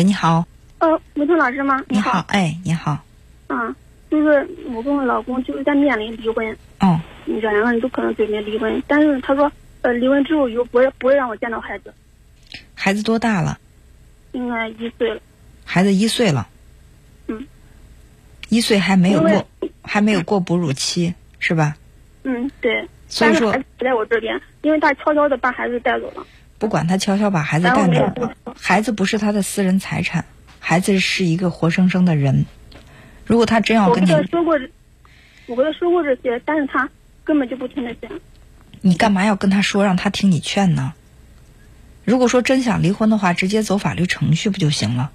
[0.00, 0.46] 喂，你好。
[0.78, 1.84] 呃，吴彤老师吗？
[1.86, 3.04] 你好，哎，你好。
[3.48, 3.76] 啊，
[4.10, 6.56] 就是我跟我老公就是在面临离婚。
[6.78, 6.98] 哦。
[7.26, 9.52] 两个人都可能准备离婚，但是他说，
[9.82, 11.92] 呃，离婚之后又不会不会让我见到孩子。
[12.74, 13.58] 孩子多大了？
[14.32, 15.20] 应该一岁了。
[15.66, 16.48] 孩子一岁了。
[17.26, 17.46] 嗯。
[18.48, 19.46] 一岁还没有过，
[19.82, 21.76] 还没有过哺乳期，是吧？
[22.24, 22.88] 嗯，对。
[23.06, 26.26] 所以说不在我这边，因为他悄悄的把孩子带走了。
[26.58, 30.26] 不管他悄悄把孩子带走了，孩子不是他的私人财产，
[30.60, 32.46] 孩子是一个活生生的人。
[33.26, 34.54] 如果他真要跟你，我跟他说过，
[35.46, 36.88] 我跟他说过这些，但是他
[37.24, 38.14] 根本就不听这些。
[38.80, 40.94] 你干嘛要跟他说，让他听你劝呢？
[42.04, 45.10] 如果说真想离婚的话，直接走法律程序不就行了？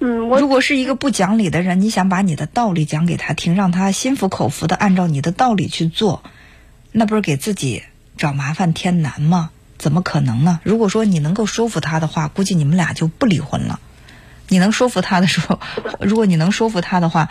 [0.00, 6.22] 嗯，如果是一个不讲理的人，你想把你的道理讲给他听，让他心服口服的按照你的道理去做，
[6.92, 7.82] 那不是给自己
[8.16, 9.50] 找麻烦添难吗？
[9.78, 10.60] 怎么可能呢？
[10.62, 13.80] 如果说你能够说服他的话，估计你们俩就不离婚了。
[14.48, 15.60] 你能说服他的时候，
[16.00, 17.30] 如果你能说服他的话，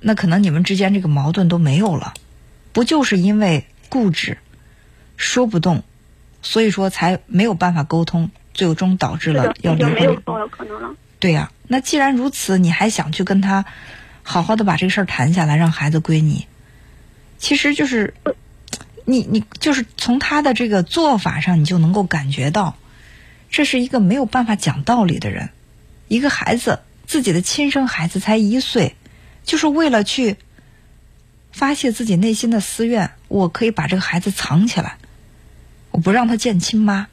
[0.00, 2.14] 那可能你们之间这个矛盾都没有了。
[2.72, 4.38] 不就是因为固执，
[5.16, 5.84] 说不动，
[6.42, 9.94] 所以说才没有办法沟通，最终导致了要离婚。
[9.94, 10.90] 没有可能了。
[11.20, 13.64] 对呀，那既然如此，你还想去跟他
[14.22, 16.46] 好好的把这个事儿谈下来，让孩子归你，
[17.38, 18.14] 其实就是，
[19.04, 22.76] 你你就是从他的这个做法上，你就能够感觉到，
[23.50, 25.50] 这是一个没有办法讲道理的人。
[26.08, 28.94] 一个孩子，自己的亲生孩子才一岁，
[29.44, 30.36] 就是为了去
[31.52, 34.98] 发泄自己内心的私怨，我可以把这个孩子藏起来，
[35.90, 37.08] 我不让他见亲妈。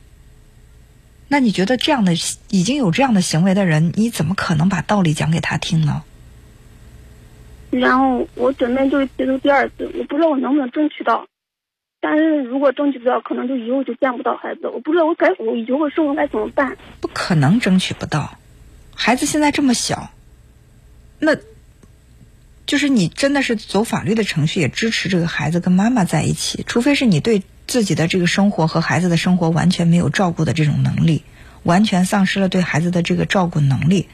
[1.28, 2.14] 那你觉得这样的
[2.50, 6.04] 已经有这样的行为的人，你怎么可能把道理讲给他听呢？
[7.70, 11.26] 然后我准备就是提出第二次，我不知道我能不能争取到，
[12.02, 14.68] 但是如果争取不到，可能就以后就见不到孩子。
[14.68, 16.76] 我不知道我该我以后生活该怎么办。
[17.00, 18.38] 不可能争取不到，
[18.94, 20.12] 孩子现在这么小，
[21.20, 21.38] 那，
[22.66, 27.44] 就是你真的是走法律的程序，也支持这个孩子跟妈妈在一起，除非是你对。
[27.68, 31.24] 自己的这个生活和孩子的生活完全没有照顾的这种能力，
[31.64, 34.10] 完全丧失了对孩子的这个照顾能力、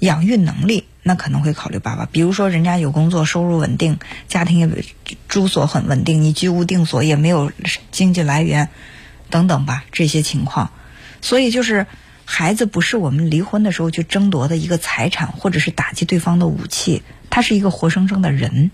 [0.00, 2.06] 养育能力，那可能会考虑爸爸。
[2.10, 3.98] 比如说，人家有工作，收入稳定，
[4.28, 4.84] 家庭也
[5.28, 7.52] 住所很稳定，你居无定所，也没有
[7.90, 8.68] 经济来源，
[9.30, 10.70] 等等吧，这些情况。
[11.20, 11.86] 所以，就是
[12.24, 18.70] 孩子不是我们离婚的时候去争夺的一个财产，或者是打击对方的武器，他是一个活生生的人，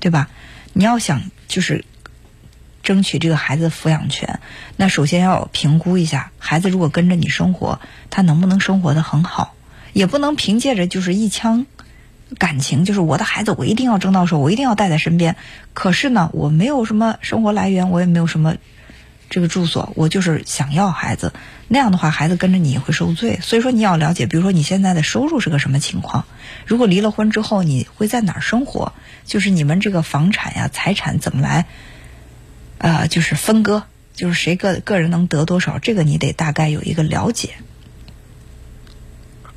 [0.00, 0.28] 对吧？
[0.72, 1.84] 你要想就是。
[2.82, 4.40] 争取这个孩子的抚养权，
[4.76, 7.78] 那首先要评估一下孩子如果跟着你生活，
[8.10, 9.54] 他能不能生活的很好，
[9.92, 11.66] 也不能凭借着就是一腔
[12.38, 15.36] 感情，就是我的孩子我一定要争到手，我一定要带在身边。
[15.74, 18.56] 可是呢，我没有什么生活来源，我也没有什么
[19.30, 21.32] 这个住所，我就是想要孩子。
[21.68, 23.38] 那样的话，孩子跟着你会受罪。
[23.42, 26.26] 所以说，你要了解，比如说你现在的收入是个什么情况，
[26.66, 28.92] 如果离了婚之后你会在哪儿生活，
[29.24, 31.66] 就是你们这个房产呀、财产怎么来。
[32.78, 37.50] 呃，就是分割，就是谁个个人能得多少，这个你得大概有一个了解。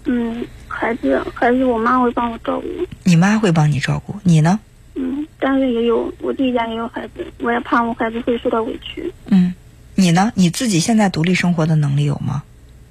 [0.06, 2.68] 嗯，孩子，孩子，我妈会帮我照顾。
[3.04, 4.60] 你妈会帮你照顾，你呢？
[4.96, 9.12] 嗯，但是也有我弟家也有孩子，我也怕我孩子会受到委屈。
[9.28, 9.54] 嗯，
[9.96, 10.32] 你呢？
[10.36, 12.44] 你自己现在独立生活的能力有吗？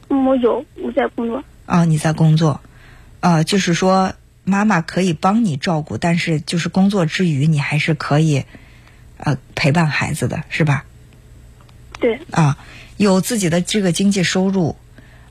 [0.08, 1.42] 嗯，我有，我在工作。
[1.66, 2.60] 啊，你在工作，
[3.20, 4.12] 呃，就是说
[4.44, 8.44] 妈妈可以帮你照顾，但是就是工作之余，你还是可以。
[9.16, 10.84] 呃，陪伴孩子的是吧？
[12.00, 12.18] 对。
[12.32, 12.58] 啊，
[12.96, 14.76] 有自己的这个经济收入，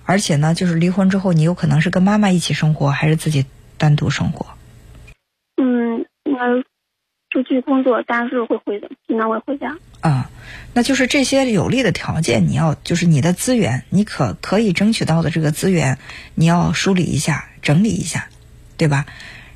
[0.06, 3.46] 而且呢，就是离婚之后，你有可能是跟妈妈一起生活，还是自己
[3.78, 4.48] 单独生活？
[5.56, 6.40] 嗯，应该
[7.30, 9.78] 出去工作，但是会回的，经常会回家。
[10.02, 10.30] 啊，
[10.74, 15.98] 那就是这些有利的条件，你要就是你的资源，你可可以争取到的这个资源，
[16.36, 18.28] 你要梳理一下，整理一下，
[18.76, 19.06] 对吧？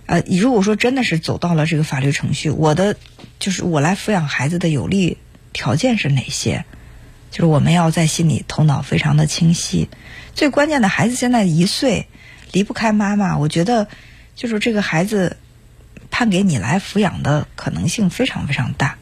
[0.05, 2.95] 呃，如果说真的是走到了这个法律程序，我的
[3.39, 5.17] 就是我来抚养孩子的有利
[5.51, 6.63] 条件是哪些？
[7.31, 9.89] 就是我们要在心里头脑非常的清晰。
[10.33, 12.07] 最关键的孩子现在一岁，
[12.51, 13.87] 离不开妈妈，我觉得
[14.35, 15.37] 就是这个孩子
[16.09, 18.97] 判给你来抚养的可能性非常非常大。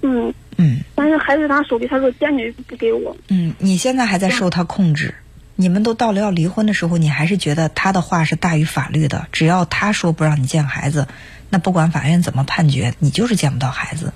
[0.00, 0.78] 嗯嗯。
[0.94, 3.16] 但是孩子拿手机，他说坚决不给我。
[3.28, 5.14] 嗯，你现在还在受他控制。
[5.54, 9.26] 你们都到了要离婚的时候，你还是觉得他的话是大于法律的。
[9.32, 11.06] 只要他说不让你见孩子，
[11.50, 14.12] 那不管法院怎么判决，你就是见不到孩子。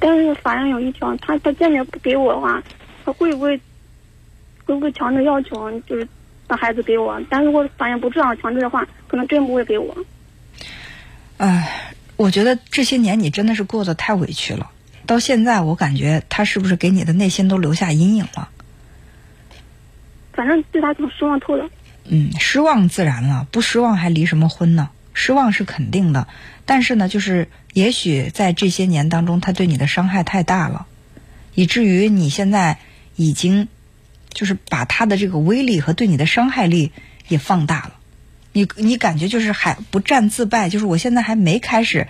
[0.00, 2.60] 但是法院有一条，他他坚决不给我的话，
[3.04, 3.56] 他会不会
[4.64, 6.08] 会不会强制要求，就是
[6.46, 7.20] 把孩子给我？
[7.28, 9.94] 但如果法院不这样强制的话，可能真不会给我。
[11.36, 14.70] 唉，我觉得这些年你真的是过得太委屈了。
[15.06, 18.48] 到现在，我感觉他是不是给你的内心都留下阴影了？
[20.32, 21.68] 反正对他挺失望透了。
[22.04, 24.88] 嗯，失望自然了，不失望还离什么婚呢？
[25.12, 26.28] 失望是肯定的，
[26.64, 30.86] 但是呢，就是也许在这些年当中，他对你的伤害太大了，
[31.54, 32.78] 以至于你现在
[33.16, 33.68] 已经
[34.32, 36.92] 就是把他的这个威力和对你的伤害力
[37.28, 37.94] 也放大了。
[38.52, 42.08] 你你感觉就是还不战自败，就是我现在还没开始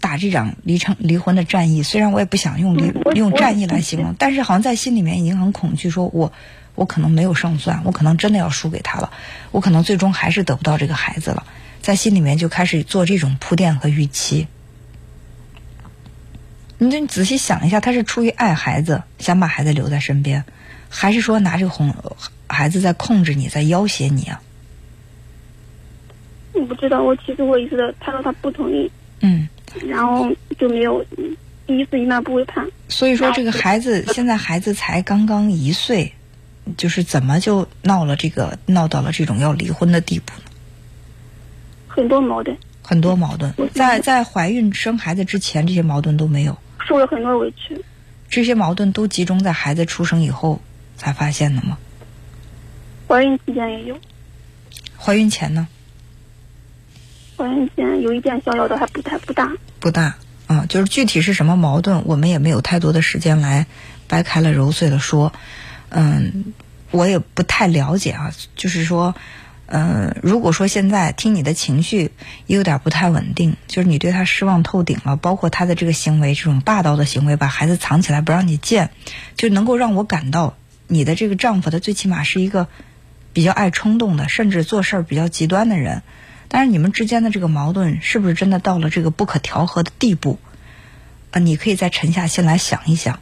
[0.00, 1.82] 打这场离成离婚的战役。
[1.82, 6.32] 虽然我也不想用离用战役来形容，但是好像在心里面已经很恐惧，说我
[6.74, 9.12] 我可能没有胜算，我可能真的要输给他了，
[9.52, 11.44] 我可能最终还是得不到这个孩子了，
[11.82, 14.48] 在心里面就开始做这种铺垫和预期。
[16.78, 20.44] 你就你仔细想一下，他是出于爱孩子，想把孩子留在身边，
[20.88, 21.94] 还是说拿这个哄
[22.48, 24.40] 孩子在控制你，在要挟你啊？
[26.52, 29.48] 我不知道，我其实我一直的，他说他不同意，嗯，
[29.86, 31.04] 然后就没有
[31.66, 32.66] 一次一慢不会判。
[32.88, 36.12] 所以说这个孩子现在孩子才刚刚一岁，
[36.76, 40.50] 就是怎么就闹了这个闹到了这种要离婚的地步呢？
[41.88, 46.56] 很多矛盾，很多矛盾，在在怀孕生孩子之前，这些矛盾都没有，
[46.86, 47.84] 受了很多委屈。
[48.28, 50.60] 这些矛盾都集中在孩子出生以后
[50.96, 51.76] 才发现的吗？
[53.08, 53.98] 怀孕期间也有，
[54.96, 55.66] 怀孕前呢？
[57.40, 59.50] 怀孕前有一点小小的，还不太不大。
[59.78, 60.16] 不大
[60.46, 63.66] 啊，就是具体是什么矛盾，我们也没有太多的时间来
[64.08, 65.32] 掰开了揉碎了说。
[65.88, 66.52] 嗯，
[66.90, 69.14] 我也不太了解啊，就是说，
[69.66, 72.12] 嗯，如果说现在听你的情绪
[72.46, 78.90] 也有点不太稳定，就是你对他失望透顶了，包括他的这个行为，这种霸道的行为，把孩子藏起来不让你见，
[79.34, 82.68] 就能够让我感到你的这个丈夫，他最起码是一个
[83.32, 86.02] 比较爱冲动的，甚至做事儿比较极端的人。
[86.52, 90.40] 但是你们之间的这个矛盾是不是真的到了这个不可调和的地步？
[91.30, 93.20] 啊，你可以再沉下心来想一想。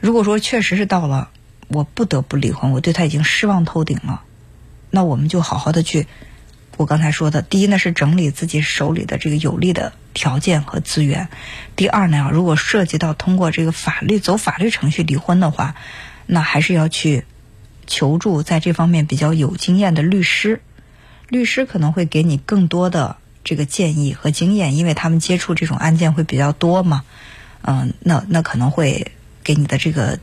[0.00, 1.28] 如果说确实是到了
[1.68, 4.22] 我不得不离婚，我对他已经失望透顶了，
[4.88, 6.06] 那我们就好好的去，
[6.78, 11.26] 我刚才说的，第一呢是整理自己手里的这个有利的条件和资源；
[11.76, 15.74] 第二呢，如果涉及到通过这个法律走法律程序离婚的话，
[16.24, 17.26] 那还是要去
[17.86, 20.62] 求助在这方面比较有经验的律师。
[21.28, 27.04] 律师可能会给你更多的这个建议和经验，因为他们接触这种案件会比较多嘛。
[27.62, 29.12] 嗯，那那可能会
[29.42, 30.18] 给你的这个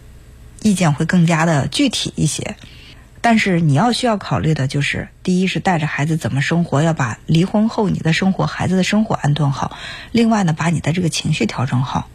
[0.62, 2.56] 意见会更加的具体一些。
[3.20, 9.78] 但是你要需要考虑的就是，第一是带着孩子怎么生活，要把离婚后你的生活、孩子的生活安顿好；
[10.12, 12.10] 另外呢，把你的这个情绪调整好。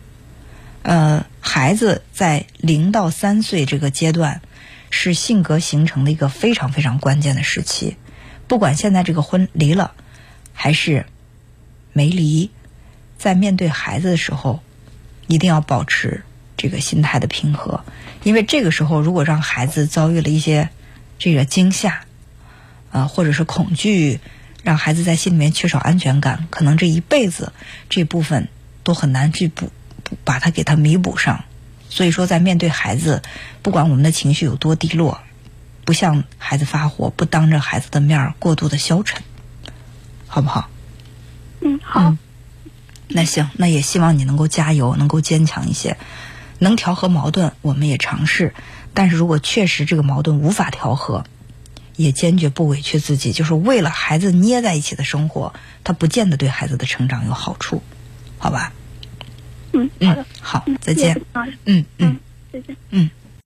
[0.82, 4.42] 呃，孩子在零到三岁这个阶段
[4.90, 7.96] 是性格形成的一个非常非常关键的时期。
[8.48, 9.92] 不管现在这个婚离了，
[10.54, 11.06] 还是
[11.92, 12.50] 没离，
[13.18, 14.60] 在面对孩子的时候，
[15.26, 16.24] 一定要保持
[16.56, 17.84] 这个心态的平和，
[18.24, 20.70] 因为这个时候如果让孩子遭遇了一些
[21.18, 22.00] 这个惊吓，
[22.90, 24.18] 啊，或者是恐惧，
[24.62, 27.52] 让孩子在心里面缺少安全感，可能这一辈子
[27.90, 28.48] 这部分
[28.82, 29.70] 都很难去补
[30.24, 31.44] 把它给他弥补上。
[31.90, 33.22] 所以说，在面对孩子，
[33.62, 35.20] 不管我们的情绪有多低落。
[35.88, 39.22] 不向孩子发火，不当着孩子的面儿过度的消沉，
[40.26, 40.68] 好不好？
[41.62, 42.14] 嗯，好。
[43.08, 45.96] 那行，那也希望你能够加油，能够坚强一些，
[46.58, 48.52] 能调和矛盾，我们也尝试。
[48.92, 51.24] 但是如果确实这个矛盾无法调和，
[51.96, 55.54] 也坚决不委屈自己，就是为了孩子捏在一起的生活，
[55.84, 57.82] 他不见得对孩子的成长有好处，
[58.36, 58.74] 好吧？
[59.72, 61.18] 嗯，好的，好，再见。
[61.64, 62.18] 嗯嗯，
[62.52, 62.76] 再见。
[62.90, 63.08] 嗯。